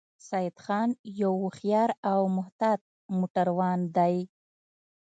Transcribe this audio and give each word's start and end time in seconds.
سیدخان 0.27 0.89
یو 1.21 1.33
هوښیار 1.43 1.89
او 2.11 2.21
محتاط 2.37 2.79
موټروان 3.17 3.79
دی 3.95 4.15